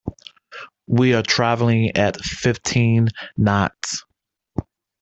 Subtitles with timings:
[0.87, 4.03] We are travelling at fifteen knots.